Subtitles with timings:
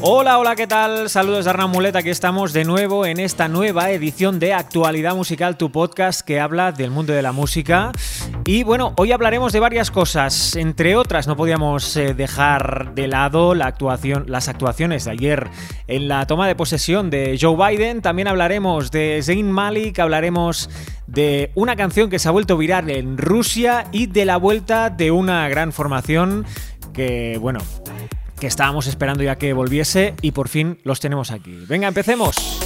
[0.00, 1.10] Hola, hola, ¿qué tal?
[1.10, 5.56] Saludos de Hernán Mulet, aquí estamos de nuevo en esta nueva edición de Actualidad Musical,
[5.56, 7.90] tu podcast que habla del mundo de la música.
[8.44, 13.56] Y bueno, hoy hablaremos de varias cosas, entre otras no podíamos eh, dejar de lado
[13.56, 15.50] la actuación, las actuaciones de ayer
[15.88, 20.70] en la toma de posesión de Joe Biden, también hablaremos de Zayn Malik, hablaremos
[21.08, 25.10] de una canción que se ha vuelto viral en Rusia y de la vuelta de
[25.10, 26.46] una gran formación
[26.92, 27.58] que, bueno,
[28.38, 31.64] que estábamos esperando ya que volviese y por fin los tenemos aquí.
[31.68, 32.57] Venga, empecemos.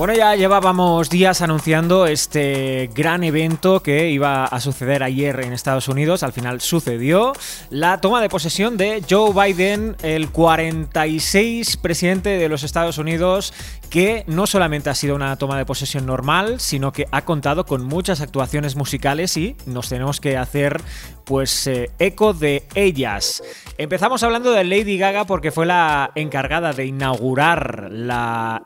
[0.00, 5.88] Bueno, ya llevábamos días anunciando este gran evento que iba a suceder ayer en Estados
[5.88, 6.22] Unidos.
[6.22, 7.34] Al final sucedió
[7.68, 13.52] la toma de posesión de Joe Biden, el 46 presidente de los Estados Unidos,
[13.90, 17.84] que no solamente ha sido una toma de posesión normal, sino que ha contado con
[17.84, 20.80] muchas actuaciones musicales y nos tenemos que hacer
[21.24, 23.42] pues eh, eco de ellas.
[23.78, 27.90] Empezamos hablando de Lady Gaga porque fue la encargada de inaugurar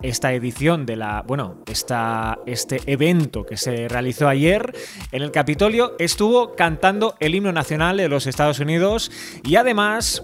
[0.00, 4.74] esta edición de la, bueno, esta, este evento que se realizó ayer
[5.12, 5.94] en el Capitolio.
[5.98, 9.10] Estuvo cantando el himno nacional de los Estados Unidos
[9.42, 10.22] y además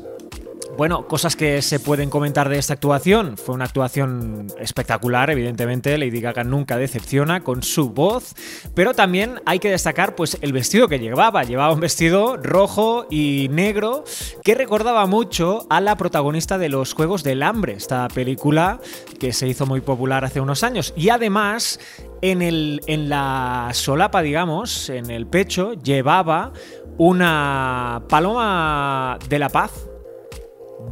[0.77, 3.37] bueno, cosas que se pueden comentar de esta actuación.
[3.37, 5.99] Fue una actuación espectacular, evidentemente.
[5.99, 8.35] Lady Gaga nunca decepciona con su voz.
[8.75, 11.45] Pero también hay que destacar pues, el vestido que llevaba.
[11.45, 14.05] Llevaba un vestido rojo y negro
[14.43, 18.81] que recordaba mucho a la protagonista de los Juegos del Hambre, esta película
[19.19, 20.95] que se hizo muy popular hace unos años.
[20.97, 21.79] Y además,
[22.23, 26.53] en, el, en la solapa, digamos, en el pecho, llevaba
[26.97, 29.90] una paloma de la paz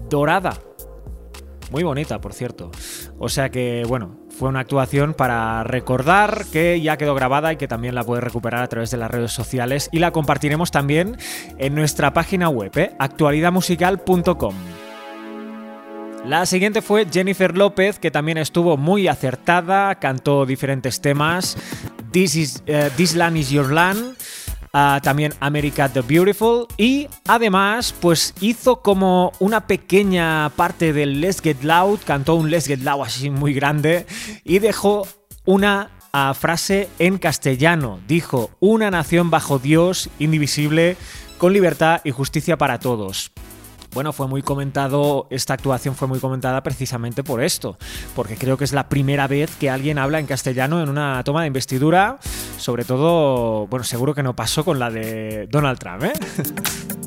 [0.08, 0.58] dorada.
[1.70, 2.70] Muy bonita, por cierto.
[3.18, 7.68] O sea que, bueno, fue una actuación para recordar que ya quedó grabada y que
[7.68, 11.16] también la puedes recuperar a través de las redes sociales y la compartiremos también
[11.58, 12.92] en nuestra página web, ¿eh?
[12.98, 14.54] actualidadmusical.com.
[16.24, 21.56] La siguiente fue Jennifer López, que también estuvo muy acertada, cantó diferentes temas.
[22.10, 24.16] This, is, eh, This Land is Your Land
[24.72, 26.66] también America the Beautiful.
[26.76, 32.66] Y además pues hizo como una pequeña parte del Let's Get Loud, cantó un Let's
[32.66, 34.06] Get Loud así muy grande.
[34.44, 35.06] Y dejó
[35.44, 38.00] una ah, frase en castellano.
[38.06, 40.96] Dijo, una nación bajo Dios, indivisible,
[41.38, 43.32] con libertad y justicia para todos
[43.92, 47.76] bueno, fue muy comentado, esta actuación fue muy comentada precisamente por esto,
[48.14, 51.42] porque creo que es la primera vez que alguien habla en castellano en una toma
[51.42, 52.18] de investidura,
[52.58, 56.12] sobre todo, bueno, seguro que no pasó con la de Donald Trump, ¿eh?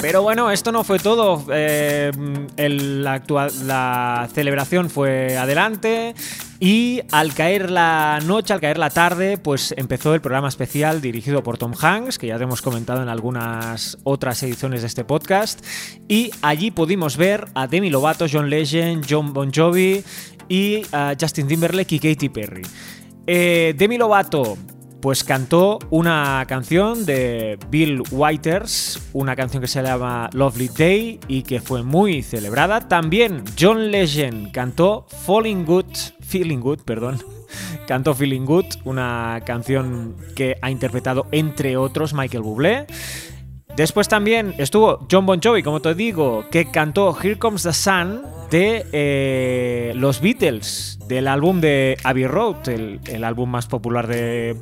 [0.00, 1.44] Pero bueno, esto no fue todo.
[1.52, 2.10] Eh,
[2.56, 3.22] la,
[3.64, 6.14] la celebración fue adelante.
[6.62, 11.42] Y al caer la noche, al caer la tarde, pues empezó el programa especial dirigido
[11.42, 15.64] por Tom Hanks, que ya te hemos comentado en algunas otras ediciones de este podcast.
[16.06, 20.04] Y allí pudimos ver a Demi Lovato, John Legend, John Bon Jovi
[20.50, 22.62] y a Justin Timberlake y Katy Perry.
[23.26, 24.58] Eh, Demi Lovato
[25.00, 31.42] pues cantó una canción de Bill Whiters, una canción que se llama Lovely Day y
[31.42, 32.88] que fue muy celebrada.
[32.88, 35.86] También John Legend cantó Falling Good,
[36.20, 37.18] Feeling Good, perdón.
[37.88, 42.86] Cantó Feeling Good, una canción que ha interpretado entre otros Michael Bublé.
[43.74, 48.22] Después también estuvo John Bon Jovi, como te digo, que cantó Here Comes the Sun
[48.50, 54.56] de eh, los Beatles, del álbum de Abbey Road, el álbum más popular de,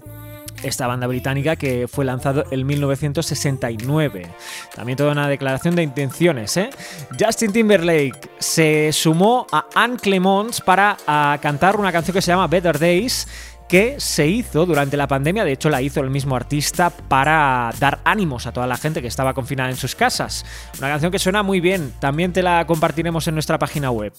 [0.62, 4.26] esta banda británica que fue lanzado en 1969.
[4.74, 6.56] También toda una declaración de intenciones.
[6.56, 6.70] ¿eh?
[7.18, 10.96] Justin Timberlake se sumó a Anne Clemons para
[11.40, 13.26] cantar una canción que se llama Better Days
[13.68, 18.00] que se hizo durante la pandemia, de hecho la hizo el mismo artista para dar
[18.04, 20.44] ánimos a toda la gente que estaba confinada en sus casas.
[20.78, 24.12] Una canción que suena muy bien, también te la compartiremos en nuestra página web.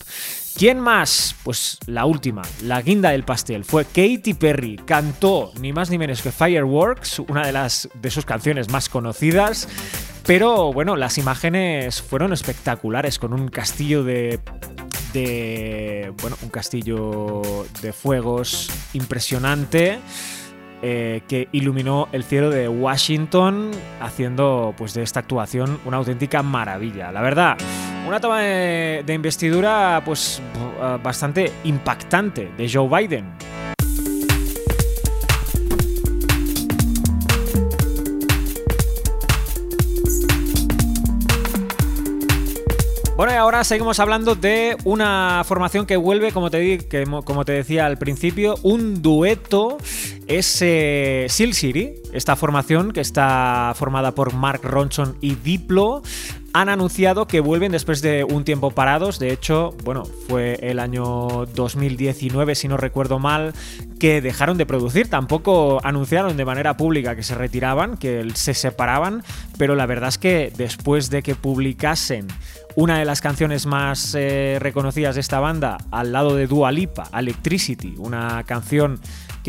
[0.56, 1.36] ¿Quién más?
[1.44, 6.22] Pues la última, la guinda del pastel, fue Katy Perry, cantó ni más ni menos
[6.22, 9.68] que Fireworks, una de, las, de sus canciones más conocidas.
[10.26, 14.40] Pero bueno, las imágenes fueron espectaculares, con un castillo de
[15.14, 17.42] de bueno, un castillo
[17.82, 20.00] de fuegos impresionante
[20.82, 27.12] eh, que iluminó el cielo de Washington, haciendo pues de esta actuación una auténtica maravilla.
[27.12, 27.58] La verdad,
[28.08, 30.42] una toma de, de investidura pues
[31.04, 33.59] bastante impactante de Joe Biden.
[43.20, 46.88] Bueno, y ahora seguimos hablando de una formación que vuelve, como te,
[47.26, 49.78] como te decía al principio, un dueto.
[50.28, 56.02] Es eh, Seal City, esta formación que está formada por Mark Ronson y Diplo
[56.54, 59.20] han anunciado que vuelven después de un tiempo parados.
[59.20, 63.54] De hecho, bueno, fue el año 2019, si no recuerdo mal,
[64.00, 65.10] que dejaron de producir.
[65.10, 69.24] Tampoco anunciaron de manera pública que se retiraban, que se separaban,
[69.58, 72.28] pero la verdad es que después de que publicasen
[72.76, 77.10] una de las canciones más eh, reconocidas de esta banda, al lado de Dua Lipa,
[77.14, 79.00] Electricity, una canción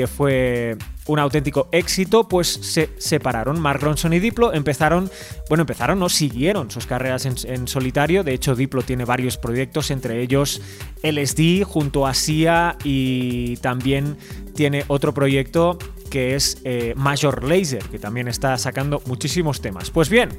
[0.06, 0.76] fue
[1.06, 3.60] un auténtico éxito, pues se separaron.
[3.60, 5.10] Mark Ronson y Diplo empezaron,
[5.48, 8.22] bueno, empezaron, no siguieron sus carreras en, solitario.
[8.22, 10.60] De hecho, Diplo tiene varios proyectos, entre ellos
[11.02, 14.16] LSD junto a Sia y también
[14.54, 15.78] tiene otro proyecto
[16.10, 19.90] que es eh, Major Laser, que también está sacando muchísimos temas.
[19.90, 20.30] Pues bien,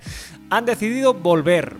[0.49, 1.75] han decidido volver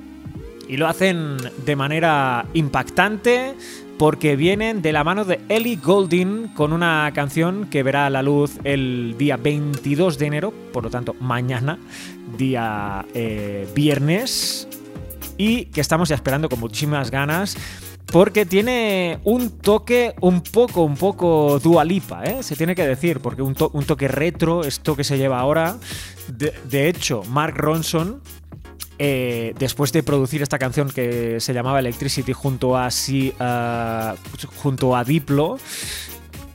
[0.67, 3.53] y lo hacen de manera impactante
[4.01, 8.57] porque vienen de la mano de Ellie Goulding con una canción que verá la luz
[8.63, 11.77] el día 22 de enero, por lo tanto mañana,
[12.35, 14.67] día eh, viernes,
[15.37, 17.55] y que estamos ya esperando con muchísimas ganas.
[18.07, 22.41] Porque tiene un toque un poco, un poco dualipa, ¿eh?
[22.41, 25.77] se tiene que decir, porque un, toque retro, esto que se lleva ahora.
[26.27, 28.19] de hecho, Mark Ronson,
[29.03, 34.15] eh, después de producir esta canción que se llamaba Electricity junto a, si, uh,
[34.57, 35.57] junto a Diplo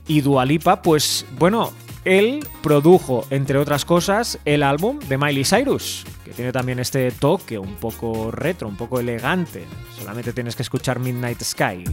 [0.07, 1.73] y Dualipa, pues bueno,
[2.05, 7.59] él produjo, entre otras cosas, el álbum de Miley Cyrus, que tiene también este toque
[7.59, 9.65] un poco retro, un poco elegante.
[9.99, 11.83] Solamente tienes que escuchar Midnight Sky.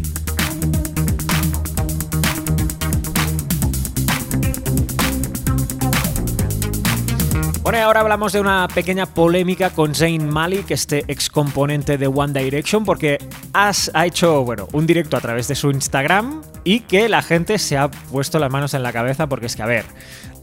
[7.65, 12.07] Bueno, y ahora hablamos de una pequeña polémica con Zayn Malik, este ex componente de
[12.07, 13.17] One Direction, porque
[13.55, 13.73] ha
[14.05, 17.91] hecho bueno, un directo a través de su Instagram y que la gente se ha
[17.91, 19.87] puesto las manos en la cabeza porque es que, a ver,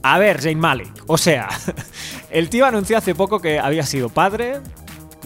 [0.01, 1.47] a ver, Zayn Malik, o sea,
[2.31, 4.59] el tío anunció hace poco que había sido padre,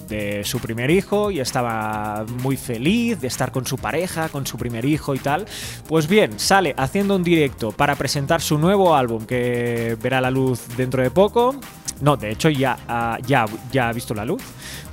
[0.09, 4.57] de su primer hijo y estaba muy feliz de estar con su pareja, con su
[4.57, 5.45] primer hijo y tal.
[5.87, 10.61] Pues bien, sale haciendo un directo para presentar su nuevo álbum que verá la luz
[10.77, 11.55] dentro de poco
[12.01, 14.43] no, de hecho ya, ah, ya, ya ha visto la luz.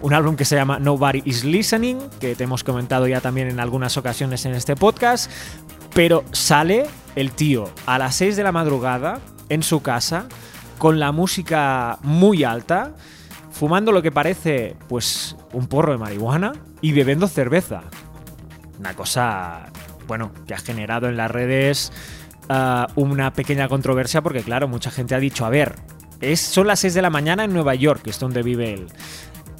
[0.00, 3.60] Un álbum que se llama Nobody is Listening, que te hemos comentado ya también en
[3.60, 5.30] algunas ocasiones en este podcast.
[5.94, 10.26] Pero sale el tío a las 6 de la madrugada en su casa
[10.78, 12.94] con la música muy alta,
[13.50, 17.82] fumando lo que parece pues un porro de marihuana y bebiendo cerveza.
[18.78, 19.66] Una cosa,
[20.08, 21.92] bueno, que ha generado en las redes
[22.48, 25.76] ah, una pequeña controversia porque claro, mucha gente ha dicho, a ver,
[26.22, 28.86] es, son las 6 de la mañana en Nueva York, que es donde vive él.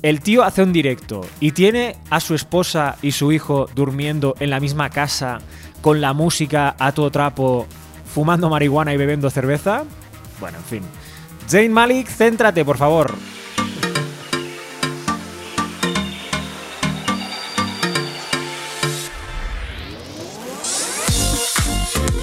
[0.03, 4.50] El tío hace un directo y tiene a su esposa y su hijo durmiendo en
[4.50, 5.38] la misma casa
[5.81, 7.67] con la música a todo trapo,
[8.12, 9.85] fumando marihuana y bebiendo cerveza.
[10.41, 10.82] Bueno, en fin.
[11.49, 13.15] Jane Malik, céntrate, por favor.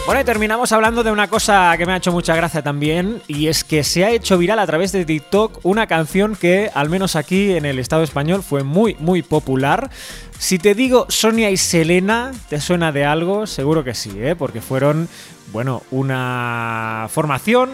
[0.10, 3.46] Bueno, y terminamos hablando de una cosa que me ha hecho mucha gracia también, y
[3.46, 7.16] es que se ha hecho viral a través de TikTok una canción que, al menos
[7.16, 9.92] aquí en el Estado español, fue muy, muy popular.
[10.40, 13.46] Si te digo Sonia y Selena, ¿te suena de algo?
[13.46, 14.36] Seguro que sí, ¿eh?
[14.36, 15.08] porque fueron,
[15.52, 17.70] bueno, una formación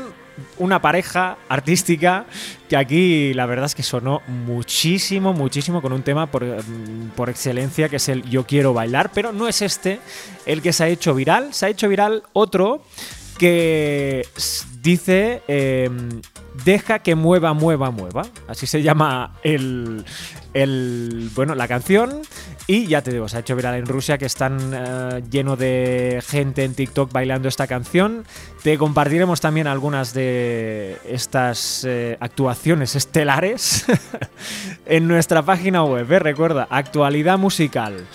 [0.58, 2.26] una pareja artística
[2.70, 7.90] que aquí la verdad es que sonó muchísimo, muchísimo con un tema por, mm, excelencia
[7.90, 10.00] que es el Yo quiero bailar, pero no es este
[10.46, 12.84] el que se ha hecho viral, se ha hecho viral otro
[13.38, 14.28] que
[14.82, 16.22] dice em,
[16.64, 18.24] deja que mueva, mueva, mueva.
[18.48, 20.06] Así se llama el,
[20.54, 22.22] el, bueno, la canción.
[22.68, 26.24] Y ya te digo, se ha hecho viral en Rusia que están eh, lleno de
[26.26, 28.26] gente en TikTok bailando esta canción.
[28.64, 33.86] Te compartiremos también algunas de estas eh, actuaciones estelares
[34.88, 36.12] en nuestra página web.
[36.12, 36.20] ¿eh?
[36.20, 38.08] Recuerda, actualidad musical.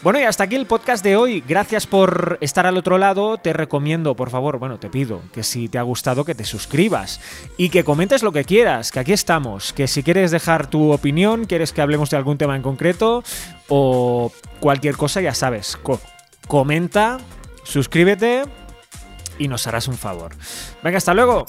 [0.00, 1.42] Bueno, y hasta aquí el podcast de hoy.
[1.46, 3.36] Gracias por estar al otro lado.
[3.36, 7.20] Te recomiendo, por favor, bueno, te pido que si te ha gustado que te suscribas
[7.56, 11.46] y que comentes lo que quieras, que aquí estamos, que si quieres dejar tu opinión,
[11.46, 13.24] quieres que hablemos de algún tema en concreto
[13.68, 15.76] o cualquier cosa, ya sabes,
[16.46, 17.18] comenta,
[17.64, 18.44] suscríbete
[19.36, 20.32] y nos harás un favor.
[20.82, 21.44] Venga, hasta luego.